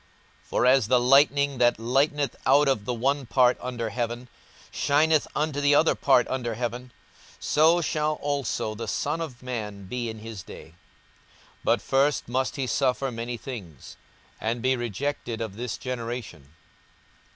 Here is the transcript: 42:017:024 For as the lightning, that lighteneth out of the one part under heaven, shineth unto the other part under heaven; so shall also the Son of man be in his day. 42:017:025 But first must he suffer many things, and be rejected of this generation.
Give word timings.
42:017:024 0.45 0.49
For 0.49 0.65
as 0.65 0.87
the 0.87 0.99
lightning, 0.99 1.57
that 1.59 1.77
lighteneth 1.77 2.35
out 2.47 2.67
of 2.67 2.85
the 2.85 2.93
one 2.95 3.27
part 3.27 3.55
under 3.61 3.91
heaven, 3.91 4.29
shineth 4.71 5.27
unto 5.35 5.61
the 5.61 5.75
other 5.75 5.93
part 5.93 6.27
under 6.27 6.55
heaven; 6.55 6.91
so 7.39 7.81
shall 7.81 8.13
also 8.13 8.73
the 8.73 8.87
Son 8.87 9.21
of 9.21 9.43
man 9.43 9.85
be 9.85 10.09
in 10.09 10.17
his 10.17 10.41
day. 10.41 10.71
42:017:025 10.73 10.73
But 11.65 11.81
first 11.83 12.27
must 12.27 12.55
he 12.55 12.65
suffer 12.65 13.11
many 13.11 13.37
things, 13.37 13.95
and 14.39 14.63
be 14.63 14.75
rejected 14.75 15.39
of 15.39 15.55
this 15.55 15.77
generation. 15.77 16.51